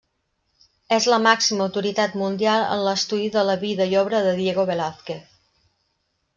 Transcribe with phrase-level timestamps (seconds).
[0.95, 5.41] És la màxima autoritat mundial en l'estudi de la vida i obra de Diego Velázquez.